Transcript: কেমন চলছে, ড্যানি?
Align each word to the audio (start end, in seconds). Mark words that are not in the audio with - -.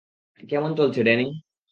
কেমন 0.49 0.71
চলছে, 0.75 0.99
ড্যানি? 1.03 1.27